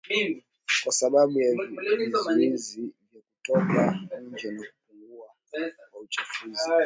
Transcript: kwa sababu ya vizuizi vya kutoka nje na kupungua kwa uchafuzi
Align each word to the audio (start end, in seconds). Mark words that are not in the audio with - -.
kwa 0.83 0.93
sababu 0.93 1.41
ya 1.41 1.51
vizuizi 1.97 2.81
vya 2.81 3.21
kutoka 3.31 3.99
nje 4.21 4.51
na 4.51 4.61
kupungua 4.63 5.25
kwa 5.91 6.01
uchafuzi 6.01 6.69